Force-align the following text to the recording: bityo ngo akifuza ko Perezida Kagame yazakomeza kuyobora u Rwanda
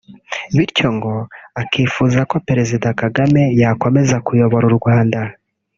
bityo 0.55 0.87
ngo 0.95 1.13
akifuza 1.61 2.19
ko 2.29 2.35
Perezida 2.47 2.87
Kagame 3.01 3.41
yazakomeza 3.61 4.15
kuyobora 4.25 4.65
u 4.71 4.75
Rwanda 4.79 5.19